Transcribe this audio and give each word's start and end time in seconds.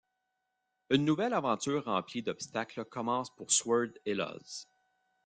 Une 0.89 1.05
nouvelle 1.05 1.31
aventure 1.35 1.83
remplie 1.85 2.23
d'obstacles 2.23 2.85
commence 2.85 3.29
pour 3.35 3.51
Sword 3.51 3.89
et 4.03 4.13
Ios. 4.13 4.65